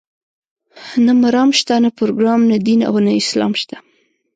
[1.05, 3.77] نه مرام شته، نه پروګرام، نه دین او نه اسلام شته.